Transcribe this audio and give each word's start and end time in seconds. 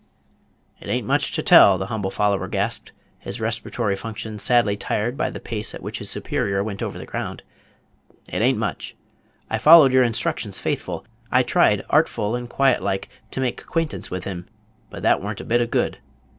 "It 0.79 0.89
a'n't 0.89 1.05
much 1.05 1.31
to 1.33 1.43
tell," 1.43 1.77
the 1.77 1.85
humble 1.85 2.09
follower 2.09 2.47
gasped, 2.47 2.91
his 3.19 3.39
respiratory 3.39 3.95
functions 3.95 4.41
sadly 4.41 4.75
tried 4.75 5.15
by 5.15 5.29
the 5.29 5.39
pace 5.39 5.75
at 5.75 5.83
which 5.83 5.99
his 5.99 6.09
superior 6.09 6.63
went 6.63 6.81
over 6.81 6.97
the 6.97 7.05
ground. 7.05 7.43
"It 8.27 8.41
a'n't 8.41 8.57
much. 8.57 8.95
I 9.47 9.59
followed 9.59 9.93
your 9.93 10.01
instructions 10.01 10.57
faithful. 10.57 11.05
I 11.31 11.43
tried, 11.43 11.85
artful 11.87 12.35
and 12.35 12.49
quiet 12.49 12.81
like, 12.81 13.09
to 13.29 13.41
make 13.41 13.61
acquaintance 13.61 14.09
with 14.09 14.23
him, 14.23 14.47
but 14.89 15.03
that 15.03 15.21
warn't 15.21 15.41
a 15.41 15.45
bit 15.45 15.61
of 15.61 15.69
good. 15.69 15.99